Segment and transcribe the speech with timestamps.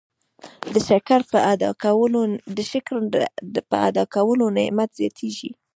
[0.73, 1.37] د شکر په
[3.91, 5.49] ادا کولو نعمت زیاتیږي.